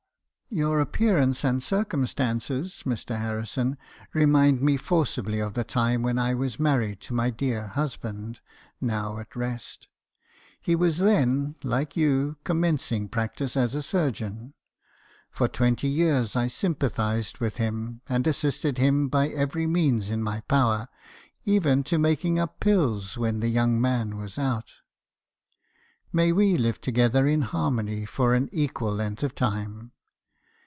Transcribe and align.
"'Your 0.53 0.81
appearance 0.81 1.45
and 1.45 1.63
circumstances, 1.63 2.83
Mr. 2.85 3.17
Harrison, 3.17 3.77
re 4.13 4.25
mind 4.25 4.61
me 4.61 4.75
forcibly 4.75 5.39
of 5.39 5.53
the 5.53 5.63
time 5.63 6.01
when 6.01 6.19
I 6.19 6.33
was 6.33 6.59
married 6.59 6.99
to 7.03 7.13
my 7.13 7.29
dear 7.29 7.67
husband, 7.67 8.41
now 8.81 9.17
at 9.17 9.33
rest. 9.33 9.87
He 10.59 10.75
was 10.75 10.97
then, 10.97 11.55
like 11.63 11.95
you, 11.95 12.35
commencing 12.43 13.07
practice 13.07 13.55
as 13.55 13.73
a 13.73 13.81
surgeon. 13.81 14.53
For 15.29 15.47
twenty 15.47 15.87
years 15.87 16.35
1 16.35 16.49
sympathised 16.49 17.37
with 17.37 17.55
him, 17.55 18.01
and 18.09 18.27
assisted 18.27 18.77
him 18.77 19.07
by 19.07 19.29
every 19.29 19.67
means 19.67 20.09
in 20.09 20.21
my 20.21 20.41
power, 20.49 20.89
even 21.45 21.81
to 21.85 21.97
making 21.97 22.39
up 22.39 22.59
pills 22.59 23.17
when 23.17 23.39
the 23.39 23.47
young 23.47 23.79
man 23.79 24.17
was 24.17 24.37
out. 24.37 24.73
May 26.11 26.33
we 26.33 26.57
live 26.57 26.81
together 26.81 27.25
in 27.25 27.39
like 27.39 27.49
harmony 27.51 28.05
for 28.05 28.33
an 28.33 28.49
equal 28.53 28.93
length 28.93 29.23
of 29.23 29.33
time 29.33 29.93